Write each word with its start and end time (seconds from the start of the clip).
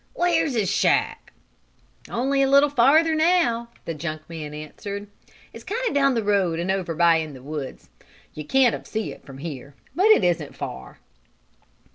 "Where's 0.15 0.55
his 0.55 0.67
shack?" 0.67 1.31
"Only 2.09 2.41
a 2.41 2.49
little 2.49 2.71
farther 2.71 3.13
now," 3.13 3.69
the 3.85 3.93
junk 3.93 4.27
man 4.27 4.51
answered. 4.51 5.07
"It's 5.53 5.63
down 5.63 5.95
of 5.95 6.15
the 6.15 6.23
road 6.23 6.57
and 6.57 6.71
over 6.71 6.95
by 6.95 7.17
in 7.17 7.33
the 7.35 7.43
woods. 7.43 7.91
You 8.33 8.43
can't 8.43 8.73
of 8.73 8.87
see 8.87 9.11
it 9.11 9.23
from 9.27 9.37
here, 9.37 9.75
but 9.95 10.07
it 10.07 10.23
isn't 10.23 10.55
far." 10.55 10.97